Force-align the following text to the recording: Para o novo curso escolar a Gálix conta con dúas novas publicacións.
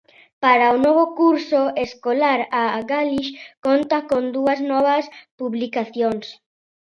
Para 0.43 0.73
o 0.75 0.81
novo 0.85 1.05
curso 1.19 1.61
escolar 1.85 2.39
a 2.61 2.63
Gálix 2.91 3.25
conta 3.65 3.97
con 4.09 4.23
dúas 4.37 4.59
novas 4.71 5.05
publicacións. 5.39 6.25